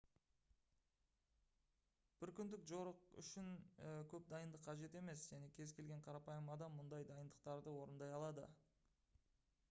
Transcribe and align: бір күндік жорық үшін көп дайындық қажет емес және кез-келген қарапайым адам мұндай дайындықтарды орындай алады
бір 2.21 2.31
күндік 2.37 2.63
жорық 2.71 3.03
үшін 3.23 3.51
көп 4.13 4.31
дайындық 4.31 4.63
қажет 4.69 4.95
емес 5.01 5.25
және 5.33 5.49
кез-келген 5.59 6.01
қарапайым 6.07 6.49
адам 6.55 6.79
мұндай 6.79 7.05
дайындықтарды 7.11 7.75
орындай 7.83 8.17
алады 8.21 8.47